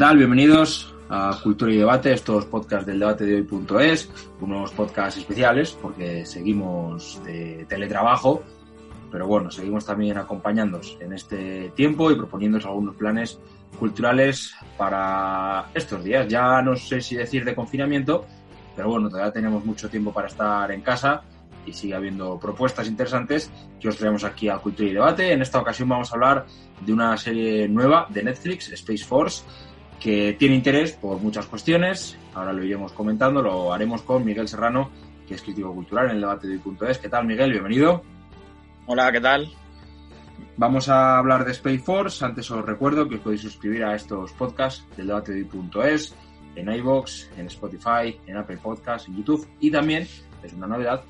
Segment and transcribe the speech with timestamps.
[0.00, 0.16] tal?
[0.16, 4.10] Bienvenidos a Cultura y Debate, estos podcasts del debate de hoy.es,
[4.40, 8.42] unos podcasts especiales porque seguimos de teletrabajo,
[9.12, 13.38] pero bueno, seguimos también acompañándoos en este tiempo y proponiéndoos algunos planes
[13.78, 16.26] culturales para estos días.
[16.28, 18.24] Ya no sé si decir de confinamiento,
[18.74, 21.24] pero bueno, todavía tenemos mucho tiempo para estar en casa
[21.66, 25.30] y sigue habiendo propuestas interesantes que os traemos aquí a Cultura y Debate.
[25.30, 26.46] En esta ocasión vamos a hablar
[26.80, 29.44] de una serie nueva de Netflix, Space Force,
[30.00, 32.16] que tiene interés por muchas cuestiones.
[32.34, 34.90] Ahora lo iremos comentando, lo haremos con Miguel Serrano,
[35.28, 36.98] que es crítico cultural en el debate de hoy.es.
[36.98, 37.52] ¿Qué tal, Miguel?
[37.52, 38.02] Bienvenido.
[38.86, 39.52] Hola, ¿qué tal?
[40.56, 42.24] Vamos a hablar de Space Force.
[42.24, 46.14] Antes os recuerdo que os podéis suscribir a estos podcasts del debate de hoy.es
[46.56, 50.08] en iVoox, en Spotify, en Apple Podcasts, en YouTube y también,
[50.42, 51.04] es una novedad,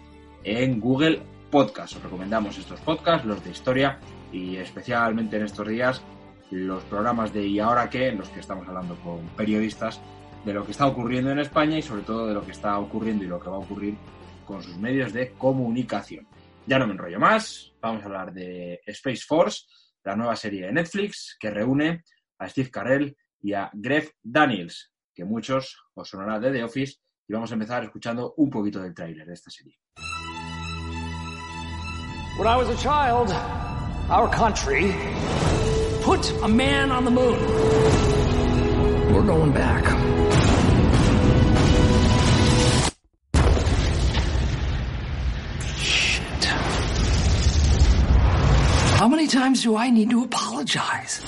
[0.45, 1.97] en Google Podcast.
[1.97, 3.99] Os recomendamos estos podcasts, los de historia
[4.33, 6.03] y especialmente en estos días
[6.51, 8.09] los programas de ¿Y ahora qué?
[8.09, 10.01] en los que estamos hablando con periodistas
[10.45, 13.25] de lo que está ocurriendo en España y sobre todo de lo que está ocurriendo
[13.25, 13.97] y lo que va a ocurrir
[14.45, 16.27] con sus medios de comunicación.
[16.67, 19.67] Ya no me enrollo más, vamos a hablar de Space Force,
[20.05, 22.05] la nueva serie de Netflix que reúne
[22.39, 26.97] a Steve Carell y a Greg Daniels, que muchos os sonará de The Office,
[27.29, 29.79] y vamos a empezar escuchando un poquito del tráiler de esta serie.
[32.39, 33.31] When I was a child,
[36.03, 37.39] put a man on the moon.
[39.13, 39.85] We're going back.
[45.77, 46.45] Shit.
[48.99, 51.23] How many times do I need to apologize?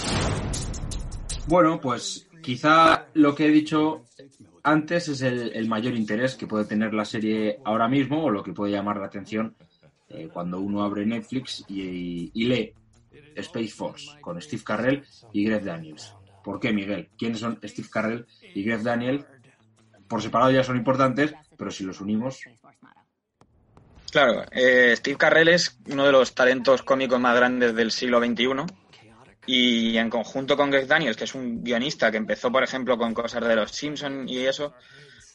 [1.48, 4.04] Bueno, pues quizá lo que he dicho
[4.62, 8.52] antes es el, mayor interés que puede tener la serie ahora mismo o lo que
[8.52, 9.56] puede llamar la atención
[10.08, 12.74] eh, cuando uno abre Netflix y, lee
[13.36, 16.14] Space Force con Steve Carrell y Greg Daniels.
[16.42, 17.08] ¿Por qué, Miguel?
[17.16, 19.24] ¿Quiénes son Steve Carrell y Greg Daniels?
[20.08, 22.40] Por separado ya son importantes, pero si los unimos.
[24.10, 28.66] Claro, eh, Steve Carrell es uno de los talentos cómicos más grandes del siglo XXI
[29.46, 33.14] y en conjunto con Greg Daniels, que es un guionista que empezó, por ejemplo, con
[33.14, 34.74] cosas de los Simpsons y eso,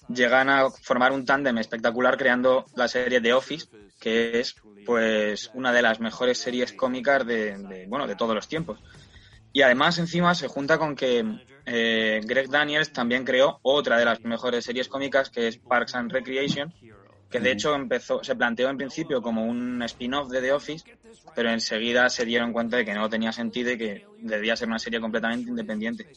[0.10, 3.68] llegan a formar un tándem espectacular creando la serie The Office,
[4.00, 8.48] que es pues una de las mejores series cómicas de, de bueno de todos los
[8.48, 8.80] tiempos.
[9.54, 11.26] Y además encima se junta con que
[11.66, 16.12] eh, Greg Daniels también creó otra de las mejores series cómicas que es Parks and
[16.12, 16.74] Recreation,
[17.30, 20.86] que de hecho empezó, se planteó en principio como un spin-off de The Office,
[21.36, 24.80] pero enseguida se dieron cuenta de que no tenía sentido y que debía ser una
[24.80, 26.08] serie completamente independiente.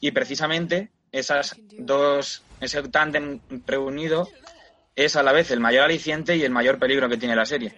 [0.00, 4.28] Y precisamente esas dos, ese tándem reunido
[4.94, 7.74] es a la vez el mayor aliciente y el mayor peligro que tiene la serie.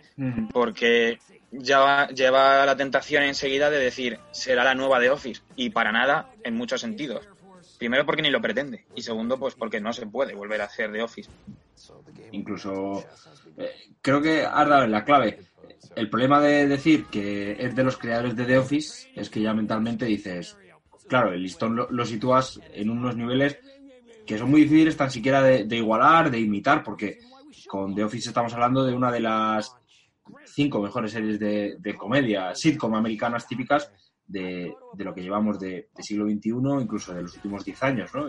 [0.53, 1.19] Porque
[1.51, 5.43] ya lleva la tentación enseguida de decir, será la nueva de Office.
[5.57, 7.29] Y para nada, en muchos sentidos.
[7.79, 8.87] Primero porque ni lo pretende.
[8.95, 11.31] Y segundo, pues porque no se puede volver a hacer de Office.
[12.33, 13.05] Incluso,
[13.57, 15.41] eh, creo que has dado en la clave.
[15.97, 19.55] El problema de decir que es de los creadores de The Office es que ya
[19.55, 20.57] mentalmente dices,
[21.09, 23.59] claro, el listón lo, lo sitúas en unos niveles
[24.29, 27.19] que son muy difíciles tan siquiera de, igualar, de imitar, porque
[27.67, 29.75] con The Office estamos hablando de una de las
[30.45, 33.91] cinco mejores series de, comedia, sitcom americanas típicas
[34.27, 38.11] de, de lo que llevamos de, siglo XXI, incluso de los últimos diez años.
[38.15, 38.27] ¿no?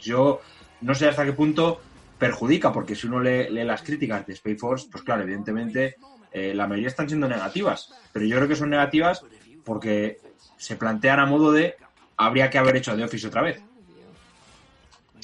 [0.00, 0.40] Yo
[0.80, 1.82] no sé hasta qué punto
[2.18, 5.96] perjudica, porque si uno lee, lee las críticas de Space Force, pues claro, evidentemente
[6.32, 9.22] eh, la mayoría están siendo negativas, pero yo creo que son negativas
[9.66, 10.16] porque
[10.56, 11.76] se plantean a modo de
[12.16, 13.62] habría que haber hecho The Office otra vez.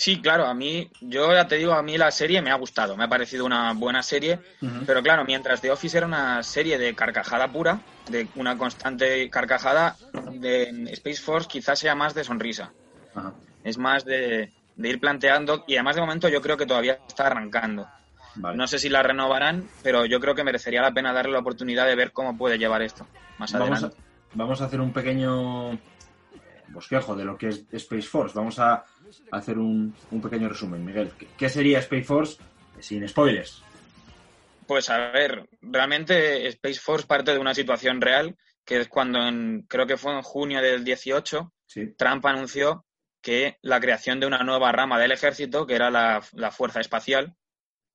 [0.03, 2.97] Sí, claro, a mí, yo ya te digo, a mí la serie me ha gustado,
[2.97, 4.83] me ha parecido una buena serie, uh -huh.
[4.85, 7.79] pero claro, mientras The Office era una serie de carcajada pura,
[8.11, 9.95] de una constante carcajada,
[10.33, 12.73] de Space Force quizás sea más de sonrisa.
[13.15, 13.33] Uh -huh.
[13.63, 17.29] Es más de, de, ir planteando, y además de momento yo creo que todavía está
[17.29, 17.87] arrancando.
[18.35, 18.57] Vale.
[18.57, 21.87] No sé si la renovarán, pero yo creo que merecería la pena darle la oportunidad
[21.87, 23.07] de ver cómo puede llevar esto
[23.39, 23.97] más vamos adelante.
[23.97, 25.79] A, vamos a hacer un pequeño
[26.73, 28.35] bosquejo de lo que es Space Force.
[28.35, 28.85] Vamos a
[29.31, 31.13] hacer un, un pequeño resumen, Miguel.
[31.19, 32.39] ¿Qué, ¿Qué, sería Space Force
[32.81, 33.63] sin spoilers?
[34.67, 39.63] Pues a ver, realmente Space Force parte de una situación real, que es cuando en,
[39.69, 41.95] creo que fue en junio del 18, sí.
[41.97, 42.85] Trump anunció
[43.21, 47.35] que la creación de una nueva rama del ejército, que era la, la Fuerza Espacial,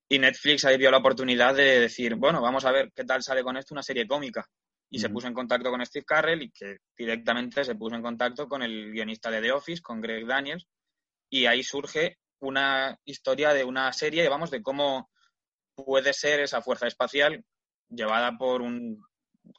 [0.09, 3.44] y Netflix ahí vio la oportunidad de decir, bueno, vamos a ver qué tal sale
[3.44, 4.47] con esto una serie cómica.
[4.89, 8.48] Y se puso en contacto con Steve Carrell y que directamente se puso en contacto
[8.48, 10.66] con el guionista de The Office, con Greg Daniels,
[11.30, 15.10] y ahí surge una historia de una serie, vamos, de cómo
[15.75, 17.44] puede ser esa fuerza espacial
[17.89, 19.01] llevada por un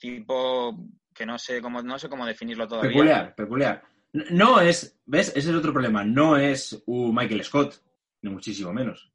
[0.01, 0.77] tipo
[1.15, 2.91] que no sé cómo no sé cómo definirlo todavía.
[2.91, 3.83] Peculiar, peculiar.
[4.13, 5.29] No es, ¿ves?
[5.35, 6.05] Ese es otro problema.
[6.05, 7.83] No es un Michael Scott,
[8.23, 9.13] ni muchísimo menos.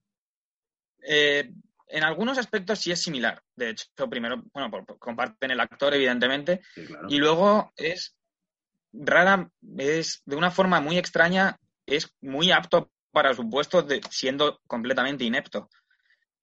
[1.02, 1.52] Eh,
[1.94, 3.42] en algunos aspectos sí es similar.
[3.56, 6.62] De hecho, primero, bueno, comparten el actor, evidentemente.
[7.08, 8.16] Y luego es
[8.92, 9.48] rara,
[9.78, 15.70] es de una forma muy extraña, es muy apto para su puesto siendo completamente inepto.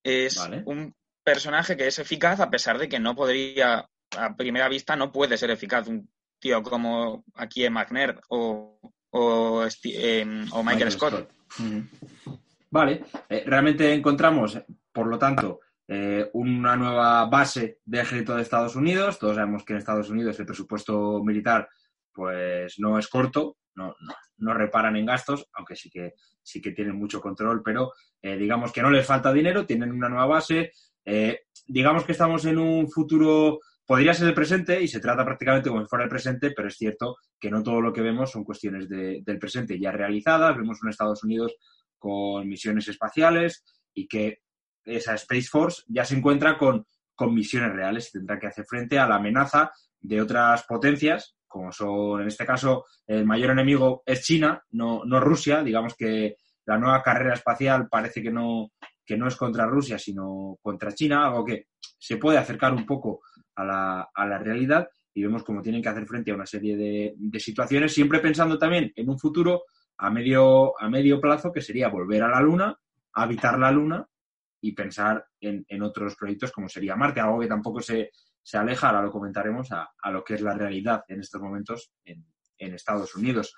[0.04, 0.94] Es un
[1.24, 5.36] personaje que es eficaz a pesar de que no podría, a primera vista, no puede
[5.36, 5.88] ser eficaz.
[5.88, 6.08] Un
[6.38, 8.78] tío como aquí en McNair o,
[9.10, 11.28] o, em, Michael, Scott.
[12.70, 14.56] Vale, eh, realmente encontramos,
[14.92, 19.18] por lo tanto, eh, una nueva base de ejército de Estados Unidos.
[19.18, 21.68] Todos sabemos que en Estados Unidos el presupuesto militar
[22.12, 23.94] pues no es corto, no,
[24.38, 28.72] no, reparan en gastos, aunque sí que, sí que tienen mucho control, pero eh, digamos
[28.72, 30.72] que no les falta dinero, tienen una nueva base.
[31.66, 33.60] digamos que estamos en un futuro
[33.90, 36.76] podría ser el presente y se trata prácticamente como si fuera el presente, pero es
[36.76, 40.56] cierto que no todo lo que vemos son cuestiones del presente ya realizadas.
[40.56, 41.56] Vemos un Estados Unidos
[41.98, 44.42] con misiones espaciales y que
[44.84, 48.98] esa Space Force ya se encuentra con, con misiones reales y tendrá que hacer frente
[48.98, 54.22] a la amenaza de otras potencias, como son, en este caso, el mayor enemigo es
[54.22, 55.62] China, no, no Rusia.
[55.62, 58.70] Digamos que la nueva carrera espacial parece que no,
[59.04, 61.66] que no es contra Rusia, sino contra China, algo que
[61.98, 63.22] se puede acercar un poco
[63.56, 66.76] a la, a la realidad y vemos cómo tienen que hacer frente a una serie
[66.76, 69.64] de, de, situaciones, siempre pensando también en un futuro
[69.98, 72.78] a medio, a medio plazo, que sería volver a la Luna,
[73.12, 74.06] habitar la Luna
[74.60, 78.10] y pensar en, en otros proyectos como sería Marte, algo que tampoco se,
[78.42, 81.92] se aleja, ahora lo comentaremos, a, a, lo que es la realidad en estos momentos
[82.04, 82.24] en,
[82.58, 83.54] en Estados Unidos.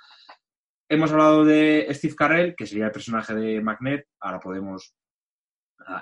[0.89, 4.95] Hemos hablado de Steve Carell, que sería el personaje de Magnet, ahora podemos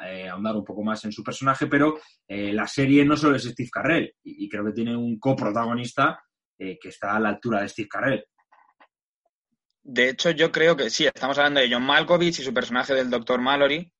[0.05, 3.45] eh, ahondar un poco más en su personaje, pero eh, la serie no solo es
[3.45, 6.23] Steve Carell, y, creo que tiene un coprotagonista
[6.59, 8.25] eh, que está a la altura de Steve Carell.
[9.83, 13.09] De hecho, yo creo que sí, estamos hablando de John Malkovich y su personaje del
[13.09, 13.41] Dr.
[13.41, 13.91] Mallory.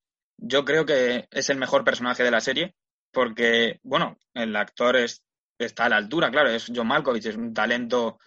[0.43, 2.75] Yo creo que es el mejor personaje de la serie,
[3.11, 5.23] porque, bueno, el actor es,
[5.59, 8.17] está a la altura, claro, es John Malkovich, es un talento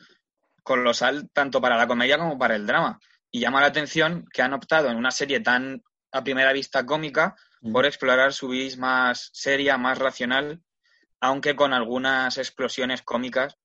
[0.62, 3.00] colosal tanto para la comedia como para el drama.
[3.32, 5.82] Y llama la atención que han optado en una serie tan
[6.12, 7.72] a primera vista cómica mm.
[7.72, 10.62] por explorar su vis más seria, más racional,
[11.20, 13.58] aunque con algunas explosiones cómicas,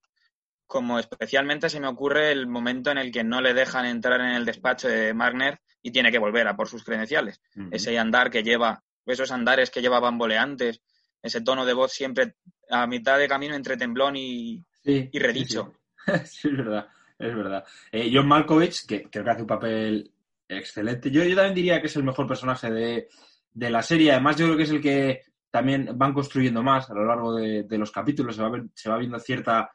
[0.69, 4.33] como especialmente se me ocurre el momento en el que no le dejan entrar en
[4.35, 7.41] el despacho de Magner y tiene que volver a por sus credenciales.
[7.71, 10.83] Ese andar que lleva, esos andares que lleva bamboleantes,
[11.23, 12.35] ese tono de voz siempre
[12.69, 15.73] a mitad de camino entre temblón y, y redicho.
[16.25, 16.87] Sí, es verdad,
[17.17, 17.63] es verdad.
[17.91, 20.11] Eh, John Malkovich, que creo que hace un papel
[20.47, 21.11] excelente.
[21.11, 23.07] Yo, yo también diría que es el mejor personaje de,
[23.53, 24.11] la serie.
[24.11, 25.21] Además, yo creo que es el que
[25.51, 28.35] también van construyendo más a lo largo de, los capítulos.
[28.35, 29.69] Se va, se va viendo cierta,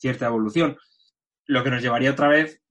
[0.00, 0.76] cierta evolución.
[1.46, 2.62] Lo que nos llevaría otra vez,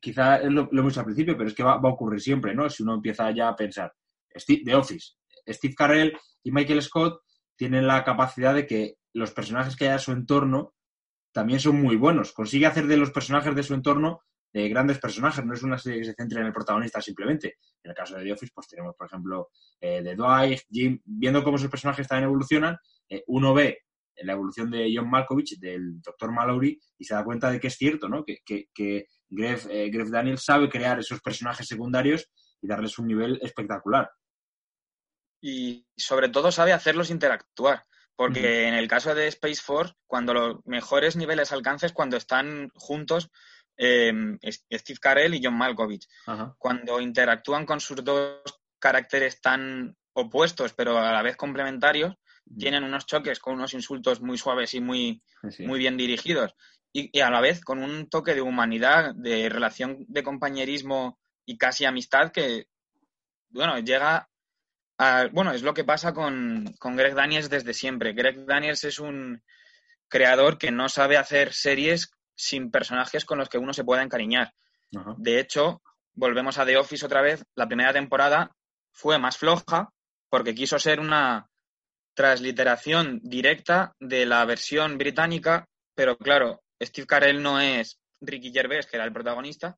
[0.00, 2.68] quizá lo, lo hemos al principio, pero es que va, a ocurrir siempre, ¿no?
[2.70, 3.92] Si uno empieza ya a pensar.
[4.34, 5.14] Steve, The Office,
[5.48, 7.20] Steve Carell y Michael Scott
[7.56, 10.74] tienen la capacidad de que los personajes que hay a su entorno
[11.32, 12.32] también son muy buenos.
[12.32, 14.20] Consigue hacer de los personajes de su entorno
[14.52, 17.56] de grandes personajes, no es una serie que se centre en el protagonista simplemente.
[17.82, 19.50] En el caso de The Office, pues tenemos, por ejemplo,
[19.80, 22.76] eh, de Dwight, Jim, viendo cómo sus personajes también evolucionan,
[23.08, 23.80] eh, uno ve
[24.22, 26.32] la evolución de John Malkovich, del Dr.
[26.32, 28.24] Mallory, y se da cuenta de que es cierto, ¿no?
[28.24, 32.28] Que, que, que Gref, eh, Daniel sabe crear esos personajes secundarios
[32.60, 34.10] y darles un nivel espectacular.
[35.40, 37.84] Y sobre todo sabe hacerlos interactuar.
[38.18, 43.30] Porque en el caso de Space Force, cuando los mejores niveles alcances, cuando están juntos,
[43.76, 46.08] Em, Steve Carell y John Malkovich.
[46.58, 48.40] Cuando interactúan con sus dos
[48.78, 52.14] caracteres tan opuestos, pero a la vez complementarios,
[52.58, 55.22] tienen unos choques con unos insultos muy suaves y muy,
[55.60, 56.54] muy bien dirigidos.
[56.92, 61.84] Y, a la vez con un toque de humanidad, de relación de compañerismo y casi
[61.84, 62.68] amistad que,
[63.50, 64.28] bueno, llega
[64.98, 68.12] a, bueno, es lo que pasa con, con Greg Daniels desde siempre.
[68.14, 69.42] Greg Daniels es un
[70.08, 74.54] creador que no sabe hacer series sin personajes con los que uno se pueda encariñar.
[75.18, 75.82] De hecho,
[76.14, 78.56] volvemos a The Office otra vez, la primera temporada
[78.92, 79.92] fue más floja
[80.30, 81.50] porque quiso ser una
[82.16, 88.96] transliteración directa de la versión británica, pero claro, Steve Carell no es Ricky Gervais, que
[88.96, 89.76] era el protagonista,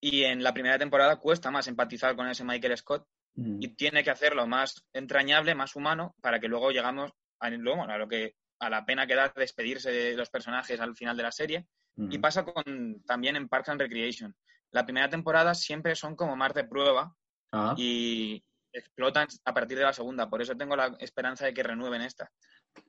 [0.00, 3.62] y en la primera temporada cuesta más empatizar con ese Michael Scott mm.
[3.62, 8.08] y tiene que hacerlo más entrañable, más humano, para que luego llegamos a, a lo
[8.08, 11.66] que a la pena que da despedirse de los personajes al final de la serie.
[11.96, 14.34] Y pasa con, también en Parks and Recreation.
[14.70, 17.14] La primera temporada siempre son como más de prueba
[17.52, 17.74] ah.
[17.76, 18.42] y
[18.72, 20.28] explotan a partir de la segunda.
[20.28, 22.30] Por eso tengo la esperanza de que renueven esta.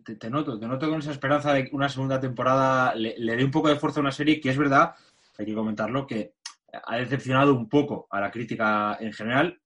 [0.04, 3.52] Te, noto, te noto con esa esperanza de que una segunda temporada le, dé un
[3.52, 4.96] poco de fuerza a una serie que es verdad
[5.38, 6.36] hay que comentarlo, que
[6.72, 9.60] ha decepcionado un poco a la crítica en general,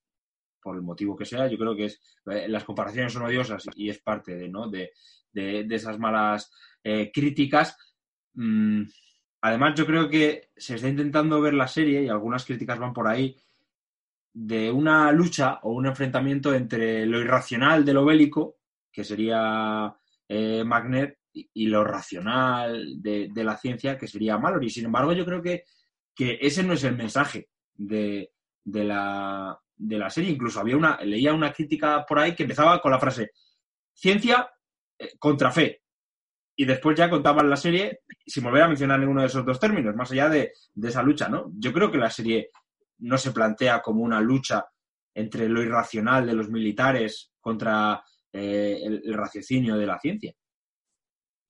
[0.62, 1.48] por el motivo que sea.
[1.48, 4.70] Yo creo que es eh, las comparaciones son odiosas y es parte de, ¿no?
[4.70, 4.92] de,
[5.34, 6.52] esas malas
[6.84, 7.78] eh, críticas.
[8.34, 8.84] Mm,
[9.42, 13.08] además, yo creo que se está intentando ver la serie, y algunas críticas van por
[13.08, 13.38] ahí,
[14.40, 18.58] de una lucha o un enfrentamiento entre lo irracional de lo bélico,
[18.92, 19.96] que sería
[20.30, 24.70] eh, Magnet, y, lo racional de, la ciencia, que sería Mallory.
[24.70, 25.64] Sin embargo, yo creo que,
[26.16, 28.32] que ese no es el mensaje de,
[28.64, 30.32] la, de la serie.
[30.32, 33.32] Incluso había una, leía una crítica por ahí que empezaba con la frase
[33.94, 34.52] ciencia
[35.00, 35.82] eh, contra fe.
[36.56, 39.96] Y después ya contaban la serie sin volver a mencionar ninguno de esos dos términos,
[39.96, 40.54] más allá de,
[40.84, 41.52] esa lucha, ¿no?
[41.58, 42.50] Yo creo que la serie
[43.00, 44.66] no se plantea como una lucha
[45.14, 50.34] entre lo irracional de los militares contra eh, el, raciocinio de la ciencia.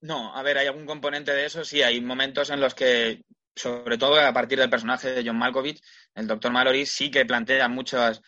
[0.01, 3.23] No, a ver, hay algún componente de eso, sí, hay momentos en los que,
[3.55, 5.81] sobre todo a partir del personaje de John Malkovich,
[6.15, 8.21] el doctor Mallory sí que plantea muchos,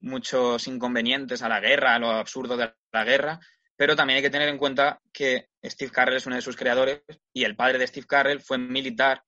[0.00, 3.40] muchos inconvenientes a la guerra, a lo absurdo de la guerra,
[3.76, 7.02] pero también hay que tener en cuenta que Steve Carrell es uno de sus creadores
[7.32, 9.22] y el padre de Steve Carrell fue militar,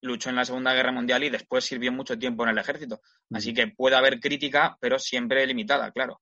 [0.00, 3.00] luchó en la Segunda Guerra Mundial y después sirvió mucho tiempo en el ejército.
[3.32, 6.20] Así que puede haber crítica, pero siempre limitada, claro.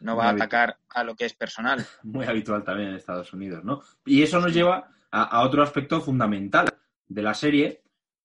[0.00, 1.84] No va a atacar a lo que es personal.
[2.02, 3.82] Muy habitual también en Estados Unidos, ¿no?
[4.06, 6.68] Y eso nos lleva a, otro aspecto fundamental
[7.06, 7.82] de la serie,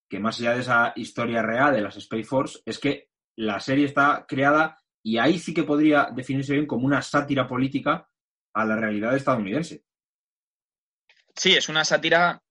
[0.10, 3.86] que más allá de esa historia real de las Space Force, es que la serie
[3.86, 8.08] está creada y ahí sí que podría definirse bien como una sátira política
[8.54, 9.84] a la realidad estadounidense.
[11.36, 12.44] Sí, es una sátira,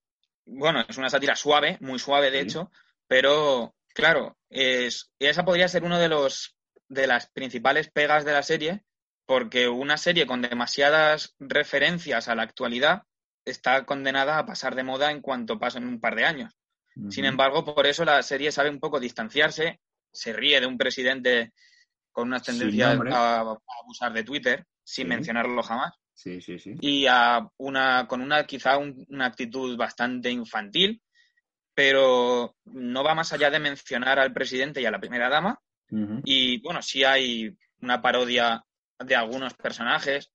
[0.44, 2.70] bueno, es una sátira suave, muy suave de hecho,
[3.06, 6.56] pero claro, es, esa podría ser uno de los
[6.88, 8.84] de las principales pegas de la serie,
[9.25, 13.04] porque una serie con demasiadas referencias a la actualidad
[13.44, 16.54] está condenada a pasar de moda en cuanto pasen un par de años.
[17.08, 19.80] Sin embargo, por eso la serie sabe un poco distanciarse,
[20.12, 21.54] se ríe de un presidente
[22.11, 23.40] con unas tendencias a,
[23.80, 25.94] abusar de Twitter, sin mencionarlo jamás.
[26.14, 26.75] Sí, sí, sí.
[26.81, 31.02] Y a una, con una quizá una actitud bastante infantil,
[31.75, 35.59] pero no va más allá de mencionar al presidente y a la primera dama,
[36.25, 38.64] y bueno, sí hay una parodia
[38.99, 40.33] de algunos personajes.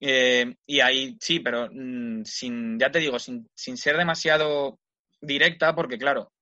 [0.00, 4.78] Eh, y ahí sí, pero mm, sin, ya te digo, sin, sin ser demasiado
[5.20, 6.32] directa, porque claro,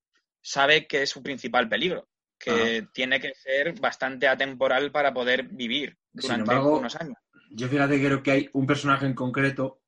[0.41, 5.97] sabe que es su principal peligro, que tiene que ser bastante atemporal para poder vivir
[6.13, 7.17] durante unos años.
[7.51, 9.81] Yo fíjate que creo que hay un personaje en concreto,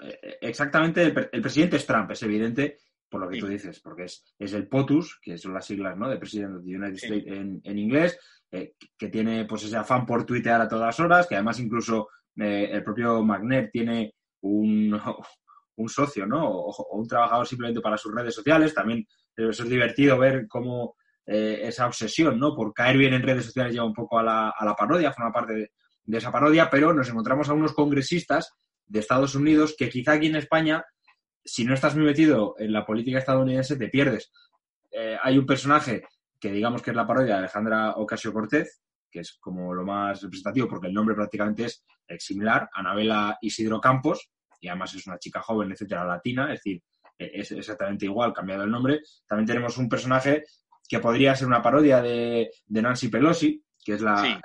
[0.00, 2.78] eh, exactamente el, presidente es Trump, es evidente,
[3.08, 6.08] por lo que tú dices, porque es, es, el POTUS, que son las siglas ¿no?
[6.08, 8.18] de President of the United States en, en inglés,
[8.50, 12.68] eh, que tiene pues ese afán por tuitear a todas horas, que además incluso eh,
[12.70, 14.92] el propio Magnet tiene un,
[15.76, 16.50] un socio, ¿no?
[16.50, 18.74] O, un trabajador simplemente para sus redes sociales.
[18.74, 20.96] También eso es divertido ver cómo
[21.30, 22.54] esa obsesión, ¿no?
[22.54, 25.30] Por caer bien en redes sociales lleva un poco a la, a la parodia, forma
[25.30, 25.72] parte de,
[26.08, 28.54] de esa parodia, pero nos encontramos a unos congresistas
[28.86, 30.82] de Estados Unidos que quizá aquí en España
[31.44, 34.32] si no estás muy metido en la política estadounidense, te pierdes.
[34.90, 36.02] Eh, hay un personaje
[36.40, 40.22] que digamos que es la parodia de Alejandra Ocasio Cortez, que es como lo más
[40.22, 41.84] representativo porque el nombre prácticamente es
[42.18, 46.82] similar, Anabela Isidro Campos, y además es una chica joven, etcétera, latina, es decir,
[47.18, 49.00] e-, es exactamente igual, cambiado el nombre.
[49.26, 50.44] También tenemos un personaje
[50.88, 54.40] que podría ser una parodia de, Nancy Pelosi, que es la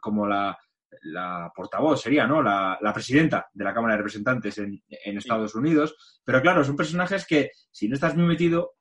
[0.00, 0.56] como la,
[1.06, 2.42] la portavoz sería, ¿no?
[2.42, 6.20] La, presidenta de la Cámara de Representantes en, Estados Unidos.
[6.24, 8.74] Pero claro, son personajes que si no estás muy metido,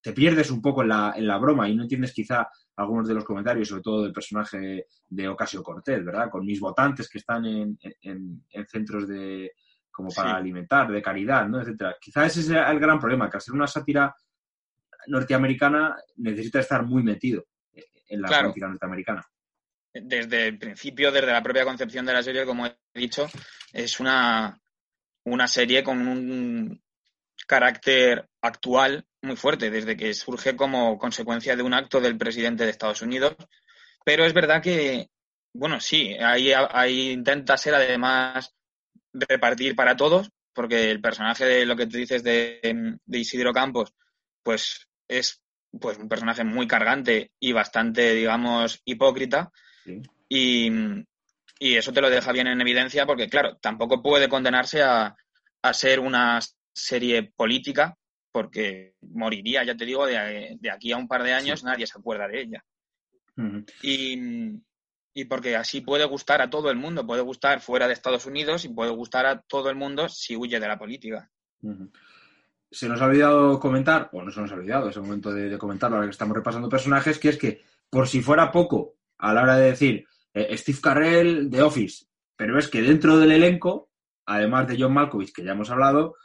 [0.00, 3.14] te pierdes un poco en la, en la broma y no entiendes quizá algunos de
[3.14, 6.30] los comentarios, sobre todo del personaje de Ocasio Cortés, ¿verdad?
[6.30, 7.78] Con mis votantes que están en,
[8.68, 9.52] centros de
[9.90, 11.60] como para alimentar, de caridad, ¿no?
[11.60, 11.96] etcétera.
[12.00, 14.14] Quizá ese es el gran problema, que al ser una sátira
[15.08, 19.26] norteamericana necesita estar muy metido en la política norteamericana
[20.02, 23.28] desde el principio, desde la propia concepción de la serie, como he dicho,
[23.72, 24.60] es una,
[25.24, 26.82] una serie con un
[27.46, 32.70] carácter actual muy fuerte, desde que surge como consecuencia de un acto del presidente de
[32.70, 33.36] Estados Unidos.
[34.04, 35.08] Pero es verdad que,
[35.52, 38.54] bueno, sí, ahí, ahí intenta ser además
[39.12, 43.94] repartir para todos, porque el personaje de lo que tú dices de, de Isidro Campos,
[44.42, 45.42] pues es
[45.80, 49.52] pues un personaje muy cargante y bastante, digamos, hipócrita,
[50.28, 51.04] y,
[51.60, 55.16] eso te lo deja bien en evidencia porque, claro, tampoco puede condenarse a,
[55.72, 56.40] ser una
[56.72, 57.94] serie política
[58.32, 62.28] porque moriría, ya te digo, de, aquí a un par de años nadie se acuerda
[62.28, 62.64] de ella.
[63.82, 68.64] y, porque así puede gustar a todo el mundo, puede gustar fuera de Estados Unidos
[68.64, 71.28] y puede gustar a todo el mundo si huye de la política.
[72.70, 75.48] se nos ha olvidado comentar, o no se nos ha olvidado, es el momento de,
[75.48, 79.34] de comentarlo ahora que estamos repasando personajes, que es que, por si fuera poco, a
[79.34, 82.06] la hora de decir eh, Steve Carrell de Office,
[82.36, 83.90] pero es que dentro del elenco,
[84.26, 86.16] además de John Malkovich, que ya hemos hablado,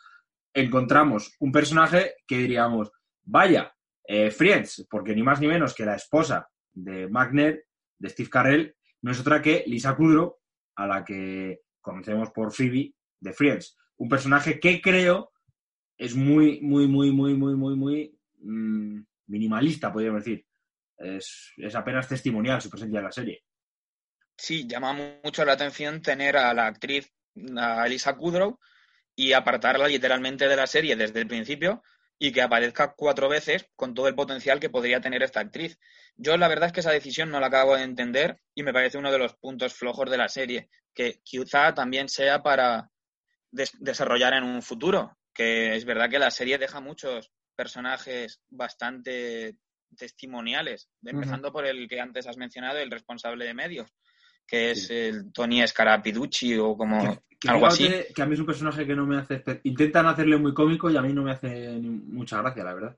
[0.54, 2.92] encontramos un personaje que diríamos,
[3.24, 3.74] vaya,
[4.06, 7.66] eh, Friends, porque ni más ni menos que la esposa de Magner,
[7.98, 10.38] de Steve Carrell, no es otra que Lisa Kudrow,
[10.76, 13.78] a la que conocemos por Phoebe de Friends.
[13.98, 15.32] Un personaje que creo
[15.98, 20.46] es muy, muy, muy, muy, muy, muy, muy mmm, minimalista, podríamos decir.
[21.04, 23.44] Es, apenas testimonial su presencia en la serie.
[24.38, 24.94] Sí, llama
[25.24, 27.12] mucho la atención tener a la actriz,
[27.58, 28.60] a Elisa Kudrow,
[29.16, 31.84] y apartarla literalmente de la serie desde el principio
[32.18, 35.78] y que aparezca cuatro veces con todo el potencial que podría tener esta actriz.
[36.16, 38.98] Yo la verdad es que esa decisión no la acabo de entender y me parece
[38.98, 42.90] uno de los puntos flojos de la serie, que quizá también sea para
[43.52, 49.58] des desarrollar en un futuro, que es verdad que la serie deja muchos personajes bastante
[49.96, 51.54] testimoniales, empezando uh -huh.
[51.54, 53.88] por el que antes has mencionado, el responsable de medios,
[54.46, 54.94] que es sí.
[54.94, 57.90] el Tony Scarapiducci o como que, que algo así.
[58.16, 59.44] Que a mí es un personaje que no me hace...
[59.64, 62.98] Intentan hacerle muy cómico y a mí no me hace mucha gracia, la verdad.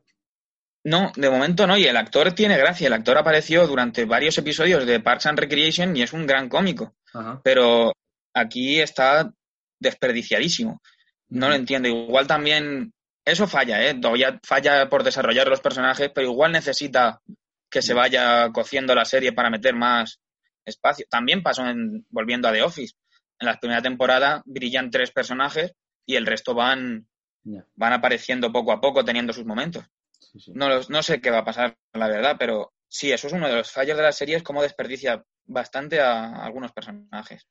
[0.83, 2.87] No, de momento no, y el actor tiene gracia.
[2.87, 6.95] El actor apareció durante varios episodios de Parks and Recreation y es un gran cómico.
[7.11, 7.41] Ajá.
[7.43, 7.91] Pero
[8.35, 9.33] aquí está
[9.79, 10.81] desperdiciadísimo.
[11.29, 11.49] No uh -huh.
[11.49, 11.89] lo entiendo.
[11.89, 12.93] Igual también
[13.25, 13.95] eso falla, ¿eh?
[13.95, 17.21] Todavía falla por desarrollar los personajes, pero igual necesita
[17.69, 20.21] que se vaya cociendo la serie para meter más
[20.63, 21.05] espacio.
[21.09, 22.95] También pasó en, volviendo a The Office.
[23.39, 25.73] En la primera temporada brillan tres personajes
[26.05, 27.07] y el resto van,
[27.43, 27.65] yeah.
[27.75, 29.83] van apareciendo poco a poco, teniendo sus momentos.
[30.19, 30.51] Sí, sí.
[30.53, 33.49] No, los, no sé qué va a pasar, la verdad, pero sí, eso es uno
[33.49, 37.47] de los fallos de la serie, es cómo desperdicia bastante a algunos personajes.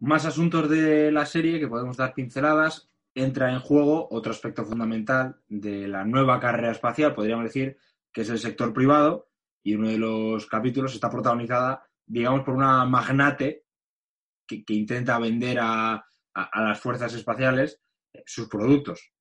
[0.00, 2.88] Más asuntos de la serie que podemos dar pinceladas.
[3.14, 7.76] Entra en juego otro aspecto fundamental de la nueva carrera espacial, podríamos decir,
[8.12, 9.28] que es el sector privado,
[9.62, 13.64] y uno de los capítulos está protagonizada, digamos, por una magnate
[14.46, 17.80] que, intenta vender a, a, las fuerzas espaciales
[18.26, 19.12] sus productos.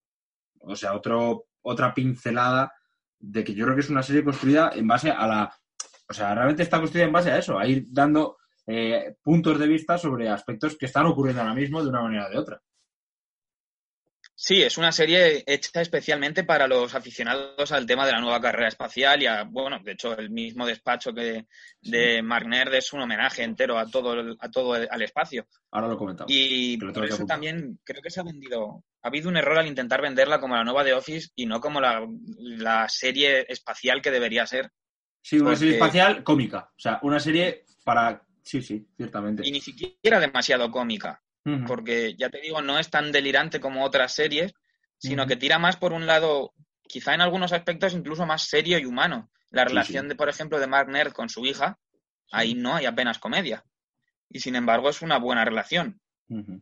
[0.59, 2.73] O sea, otro, otra pincelada
[3.19, 5.55] de que yo creo que es una serie construida en base a la...
[6.09, 9.67] O sea, realmente está construida en base a eso, a ir dando eh, puntos de
[9.67, 12.61] vista sobre aspectos que están ocurriendo ahora mismo de una manera o de otra.
[14.43, 18.69] Sí, es una serie hecha especialmente para los aficionados al tema de la nueva carrera
[18.69, 21.45] espacial y a, bueno, de hecho, el mismo despacho que
[21.79, 22.21] de sí.
[22.23, 25.45] Mark Nerd es un homenaje entero a todo, el, a todo el, al espacio.
[25.69, 26.33] Ahora lo comentamos.
[26.33, 30.01] Y por eso también creo que se ha vendido, ha habido un error al intentar
[30.01, 32.03] venderla como la nueva de Office y no como la,
[32.39, 34.71] la serie espacial que debería ser.
[35.21, 35.59] Sí, una Porque...
[35.59, 39.47] serie espacial cómica, o sea, una serie para, sí, sí, ciertamente.
[39.47, 41.21] Y ni siquiera demasiado cómica.
[41.43, 41.67] Uh -huh.
[41.67, 44.53] Porque ya te digo, no es tan delirante como otras series,
[44.97, 45.29] sino uh -huh.
[45.29, 46.53] que tira más por un lado,
[46.87, 49.31] quizá en algunos aspectos incluso más serio y humano.
[49.49, 51.77] La relación, sí, de, por ejemplo, de Mark Nerd con su hija,
[52.31, 53.65] ahí no hay apenas comedia.
[54.29, 55.99] Y sin embargo es una buena relación.
[56.29, 56.59] Uh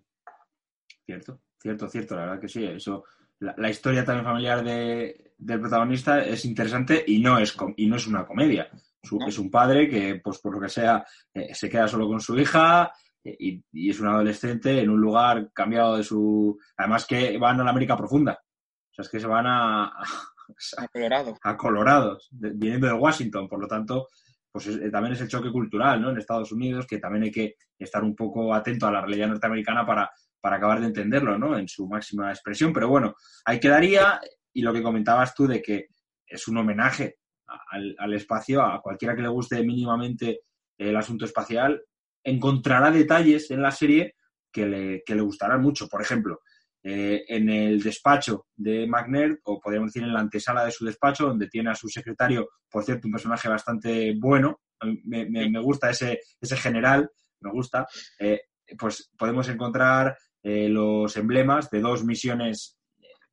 [1.06, 2.66] cierto, cierto, cierto, la verdad que sí.
[2.66, 3.04] Eso,
[3.40, 7.96] la, la historia también familiar de, del protagonista es interesante y no es, y no
[7.96, 8.70] es una comedia.
[9.02, 9.28] Su, no.
[9.28, 12.38] Es un padre que, pues por lo que sea, eh, se queda solo con su
[12.38, 12.92] hija,
[13.24, 16.58] y, y, es un adolescente en un lugar cambiado de su...
[16.78, 18.34] Además que van a la América profunda.
[18.34, 19.92] O sea, es que se van a...
[20.78, 21.38] A, Colorado.
[21.44, 23.48] A Colorado, de, viniendo de Washington.
[23.48, 24.08] Por lo tanto,
[24.52, 26.10] pues es, eh, también es el choque cultural, ¿no?
[26.10, 29.86] En Estados Unidos, que también hay que estar un poco atento a la realidad norteamericana
[29.86, 30.10] para,
[30.42, 31.56] para acabar de entenderlo, ¿no?
[31.56, 32.74] En su máxima expresión.
[32.74, 34.20] Pero bueno, ahí quedaría.
[34.52, 35.90] Y lo que comentabas tú de que
[36.26, 40.42] es un homenaje al, al espacio, a cualquiera que le guste mínimamente
[40.80, 41.84] el asunto espacial,
[42.24, 44.16] encontrará detalles en la serie
[44.52, 45.88] que le, que le gustarán mucho.
[45.88, 46.42] Por ejemplo,
[46.82, 51.28] eh, en el despacho de McNair, o podríamos decir en la antesala de su despacho,
[51.28, 54.62] donde tiene a su secretario, por cierto, un personaje bastante bueno,
[55.04, 57.10] me, me, gusta ese, ese general,
[57.42, 57.86] me gusta,
[58.18, 58.44] eh,
[58.78, 62.78] pues podemos encontrar eh, los emblemas de dos misiones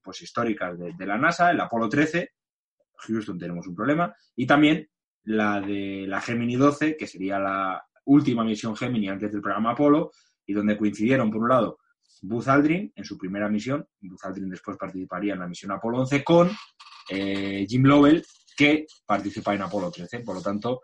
[0.03, 2.31] pues históricas de, de la NASA, el Apolo 13,
[2.97, 4.89] Houston tenemos un problema, y también
[5.23, 10.11] la de la Gemini 12, que sería la, última misión Gemini antes del programa Apolo
[10.47, 11.79] y donde coincidieron, por un lado,
[12.23, 16.25] Buzz Aldrin en su primera misión, Buzz Aldrin después participaría en la misión Apolo 11
[16.25, 16.51] con
[17.11, 18.25] eh, Jim Lovell,
[18.57, 20.21] que participa en Apolo 13.
[20.21, 20.83] Por lo tanto,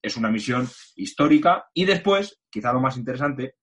[0.00, 3.56] es una misión histórica y después, quizá lo más interesante,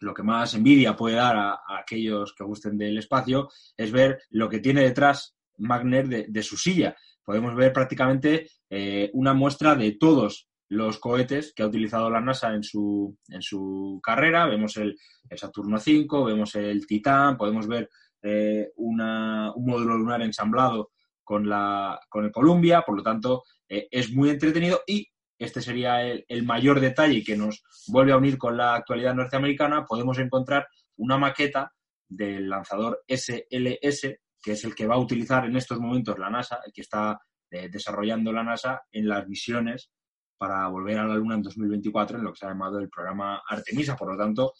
[0.00, 4.48] lo que más envidia puede dar a, aquellos que gusten del espacio es ver lo
[4.48, 6.96] que tiene detrás Magner de, de su silla.
[7.22, 12.54] Podemos ver prácticamente eh, una muestra de todos los cohetes que ha utilizado la NASA
[12.54, 14.46] en su, en su carrera.
[14.46, 14.96] Vemos el,
[15.36, 17.90] Saturno 5, vemos el Titán, podemos ver
[18.22, 20.92] eh, una, un módulo lunar ensamblado
[21.24, 26.02] con, la, con el Columbia, por lo tanto eh, es muy entretenido y este sería
[26.02, 30.68] el, el, mayor detalle que nos vuelve a unir con la actualidad norteamericana, podemos encontrar
[30.96, 31.72] una maqueta
[32.08, 36.60] del lanzador SLS, que es el que va a utilizar en estos momentos la NASA,
[36.64, 37.18] el que está
[37.50, 39.90] eh, desarrollando la NASA en las misiones
[40.40, 43.42] para volver a la Luna en 2024 en lo que se ha llamado el programa
[43.46, 43.94] Artemisa.
[43.94, 44.54] Por lo tanto,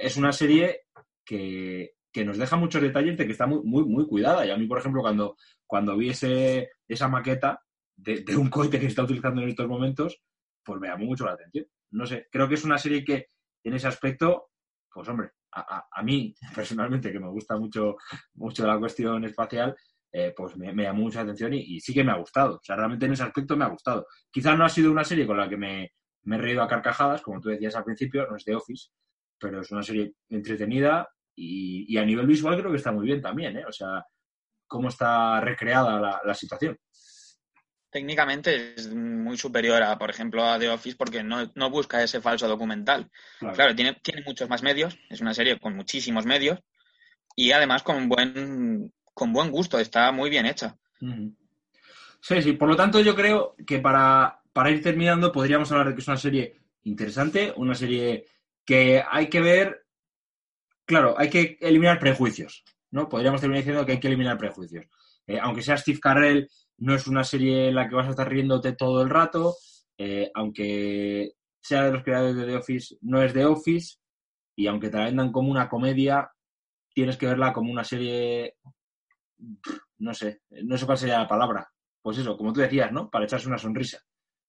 [0.00, 0.84] es una serie
[1.22, 4.46] que, que nos deja muchos detalles de que está muy, muy, muy cuidada.
[4.46, 7.62] Y a mí, por ejemplo, cuando, cuando vi ese, esa maqueta
[7.94, 10.18] de, un cohete que se está utilizando en estos momentos,
[10.64, 11.66] pues me llamó mucho la atención.
[11.90, 13.26] No sé, creo que es una serie que
[13.64, 14.48] en ese aspecto,
[14.90, 17.96] pues hombre, a, a, a mí personalmente, que me gusta mucho,
[18.32, 19.76] mucho la cuestión espacial,
[20.12, 22.56] eh, pues me, me, llamó mucha atención y, y, sí que me ha gustado.
[22.56, 24.06] O sea, realmente en ese aspecto me ha gustado.
[24.30, 25.92] Quizás no ha sido una serie con la que me,
[26.24, 28.90] me he reído a carcajadas, como tú decías al principio, no es de Office,
[29.38, 33.22] pero es una serie entretenida y, y, a nivel visual creo que está muy bien
[33.22, 33.64] también, ¿eh?
[33.66, 34.04] O sea,
[34.66, 36.78] cómo está recreada la, la, situación.
[37.90, 42.20] Técnicamente es muy superior a, por ejemplo, a The Office porque no, no busca ese
[42.20, 43.10] falso documental.
[43.38, 46.60] Claro, claro tiene, tiene muchos más medios, es una serie con muchísimos medios
[47.34, 50.76] y además con buen con buen gusto, está muy bien hecha.
[52.20, 55.94] Sí, sí, por lo tanto yo creo que para, para ir terminando podríamos hablar de
[55.94, 58.26] que es una serie interesante, una serie
[58.64, 59.86] que hay que ver,
[60.84, 63.08] claro, hay que eliminar prejuicios, ¿no?
[63.08, 64.86] Podríamos terminar diciendo que hay que eliminar prejuicios.
[65.26, 66.48] Eh, aunque sea Steve Carrell,
[66.78, 69.56] no es una serie en la que vas a estar riéndote todo el rato,
[69.98, 73.96] eh, aunque sea de los creadores de The Office, no es The Office,
[74.56, 76.30] y aunque te la vendan como una comedia,
[76.92, 78.56] tienes que verla como una serie
[79.98, 81.68] no sé, no sé cuál sería la palabra.
[82.00, 83.08] Pues eso, como tú decías, ¿no?
[83.08, 84.00] Para echarse una sonrisa.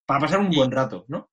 [0.06, 0.58] Para pasar un sí.
[0.58, 1.29] buen rato, ¿no?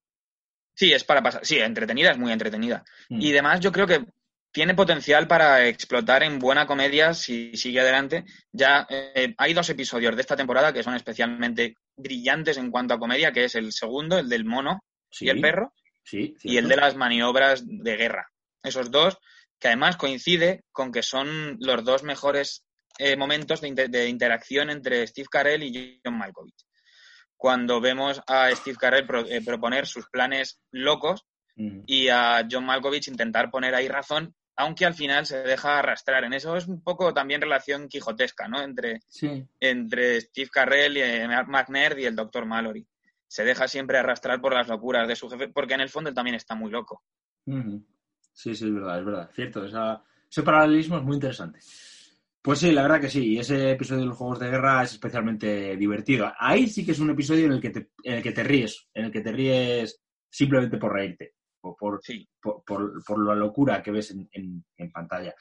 [0.74, 1.44] Sí, es para pasar.
[1.44, 2.84] Sí, entretenida, es muy entretenida.
[3.08, 3.20] Mm.
[3.20, 4.04] Y además, yo creo que
[4.52, 8.24] tiene potencial para explotar en buena comedia si sigue adelante.
[8.52, 12.98] Ya eh, hay dos episodios de esta temporada que son especialmente brillantes en cuanto a
[12.98, 15.26] comedia, que es el segundo, el del mono sí.
[15.26, 18.30] y el perro, sí, y el de las maniobras de guerra.
[18.62, 19.18] Esos dos,
[19.58, 22.64] que además coincide con que son los dos mejores
[23.00, 26.66] eh, momentos de, inter de, interacción entre Steve Carell y John Malkovich.
[27.36, 31.24] Cuando vemos a Steve Carell pro eh, proponer sus planes locos
[31.56, 31.80] mm.
[31.86, 36.24] y a John Malkovich intentar poner ahí razón, aunque al final se deja arrastrar.
[36.24, 38.60] En eso es un poco también relación quijotesca, ¿no?
[38.60, 39.46] Entre, sí.
[39.58, 42.44] entre Steve Carell y eh, McNair y el Dr.
[42.44, 42.86] Mallory.
[43.26, 46.14] Se deja siempre arrastrar por las locuras de su jefe, porque en el fondo él
[46.14, 47.02] también está muy loco.
[47.46, 47.84] Mm -hmm.
[48.32, 49.30] Sí, sí, es verdad, es verdad.
[49.34, 51.60] Cierto, esa, ese paralelismo es muy interesante.
[52.42, 53.38] Pues sí, la verdad que sí.
[53.38, 56.32] Ese episodio de los Juegos de Guerra es especialmente divertido.
[56.38, 58.88] Ahí sí que es un episodio en el que te, en el que te ríes,
[58.94, 60.00] en el que te ríes
[60.30, 62.26] simplemente por reírte, o por, sí.
[62.40, 65.34] por, por, por, la locura que ves en, en, en pantalla.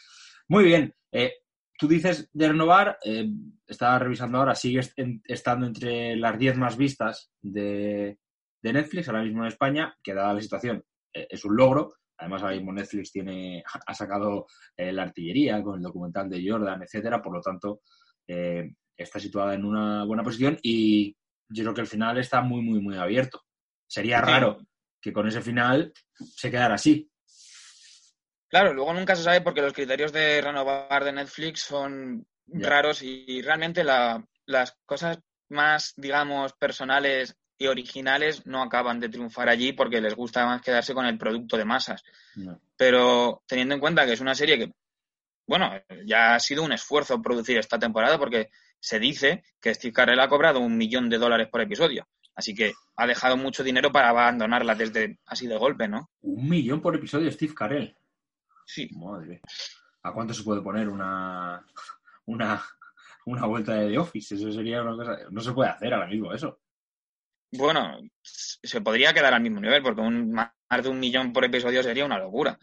[0.49, 0.93] Muy bien.
[1.11, 1.31] Eh,
[1.77, 3.29] tú dices de renovar, eh,
[3.65, 4.81] estaba revisando ahora, sigue
[5.23, 8.19] estando entre las 10 más vistas de,
[8.61, 10.83] de, Netflix ahora mismo en España, que dada la situación
[11.13, 11.93] eh, es un logro.
[12.19, 16.83] Además, ahora mismo Netflix tiene, ha sacado eh, la artillería con el documental de Jordan,
[16.83, 17.21] etcétera.
[17.21, 17.81] Por lo tanto,
[18.27, 21.15] eh, está situada en una buena posición y
[21.47, 23.41] yo creo que el final está muy, muy, muy abierto.
[23.87, 24.59] Sería raro
[25.01, 27.09] que con ese final se quedara así.
[28.49, 33.41] Claro, luego nunca se sabe porque los criterios de renovar de Netflix son raros y
[33.41, 39.99] realmente la, las cosas más, digamos, personales y originales no acaban de triunfar allí porque
[39.99, 42.03] les gusta más quedarse con el producto de masas.
[42.35, 42.59] No.
[42.77, 44.73] Pero teniendo en cuenta que es una serie que,
[45.45, 45.69] bueno,
[46.05, 50.29] ya ha sido un esfuerzo producir esta temporada porque se dice que Steve Carell ha
[50.29, 52.07] cobrado un millón de dólares por episodio.
[52.33, 56.09] Así que ha dejado mucho dinero para abandonarla desde así de golpe, ¿no?
[56.21, 57.93] Un millón por episodio, Steve Carell.
[58.65, 58.89] Sí.
[58.93, 59.41] Madre.
[60.03, 61.61] ¿A cuánto se puede poner una,
[62.27, 62.63] una,
[63.25, 64.35] una vuelta de The Office?
[64.35, 65.17] Eso sería una cosa.
[65.29, 66.57] No se puede hacer ahora mismo eso.
[67.51, 70.51] Bueno, se podría quedar al mismo nivel, porque un, más
[70.83, 72.59] de un millón por episodio sería una locura.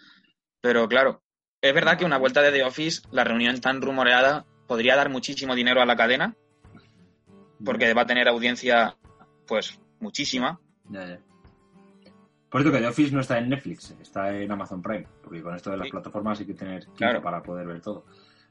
[0.60, 1.22] Pero claro,
[1.60, 5.54] es verdad que una vuelta de The Office, la reunión tan rumoreada, podría dar muchísimo
[5.54, 6.36] dinero a la cadena,
[7.64, 8.96] porque va a tener audiencia,
[9.46, 10.60] pues, muchísima.
[10.90, 11.20] Ya, ya.
[12.48, 15.56] Por cierto, que The Office no está en Netflix, está en Amazon Prime, porque con
[15.56, 15.90] esto de las sí.
[15.90, 17.22] plataformas hay que tener tiempo claro.
[17.22, 18.04] para poder ver todo.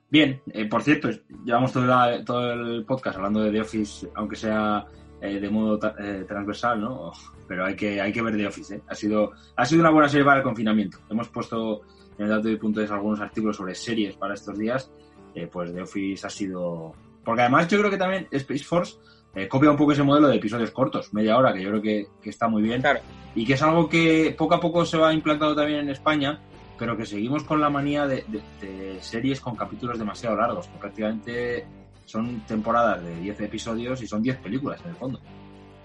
[0.10, 1.10] Bien, eh, por cierto,
[1.44, 4.86] llevamos todo, la, todo el podcast hablando de The Office, aunque sea
[5.22, 7.12] eh, de modo eh, transversal, ¿no?
[7.48, 8.82] Pero hay que, hay que ver The Office, ¿eh?
[8.88, 11.00] Ha sido, ha sido una buena serie para el confinamiento.
[11.10, 11.82] Hemos puesto
[12.18, 14.92] en el dato de punto de algunos artículos sobre series para estos días,
[15.34, 16.94] eh, pues The Office ha sido...
[17.24, 18.98] Porque además yo creo que también Space Force
[19.36, 22.08] eh, copia un poco ese modelo de episodios cortos, media hora, que yo creo que,
[22.22, 22.82] que está muy bien.
[22.82, 23.00] Claro.
[23.36, 26.40] Y que es algo que poco a poco se va implantando también en España,
[26.80, 30.78] pero que seguimos con la manía de, de- de series con capítulos demasiado largos, que
[30.78, 31.68] prácticamente
[32.06, 35.20] son temporadas de 10 episodios y son 10 películas en el fondo.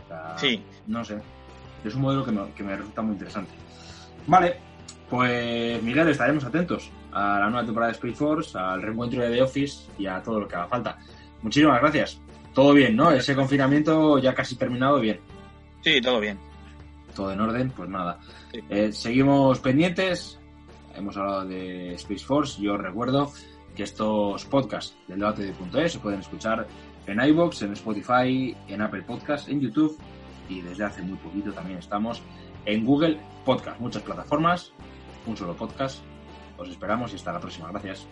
[0.04, 0.62] O sea, Sí.
[0.86, 1.18] No sé.
[1.84, 3.52] Es un modelo que me, que me resulta muy interesante.
[4.26, 4.56] Vale,
[5.08, 9.42] pues Miguel, estaremos atentos a la nueva temporada de Space Force, al reencuentro de The
[9.42, 10.98] Office y a todo lo que haga falta.
[11.42, 12.20] Muchísimas gracias.
[12.54, 13.10] Todo bien, ¿no?
[13.10, 15.20] Ese confinamiento ya casi terminado, bien.
[15.82, 16.38] Sí, todo bien.
[17.14, 18.18] Todo en orden, pues nada.
[18.52, 18.60] Sí.
[18.68, 20.38] Eh, seguimos pendientes.
[20.94, 22.60] Hemos hablado de Space Force.
[22.60, 23.32] Yo recuerdo
[23.74, 26.66] que estos podcasts del debate de punto .es se pueden escuchar
[27.06, 29.98] en iVoox, en Spotify, en Apple Podcasts, en YouTube
[30.48, 32.22] y desde hace muy poquito también estamos
[32.66, 33.80] en Google Podcast.
[33.80, 34.72] Muchas plataformas,
[35.26, 36.02] un solo podcast.
[36.58, 37.70] Os esperamos y hasta la próxima.
[37.70, 38.06] Gracias.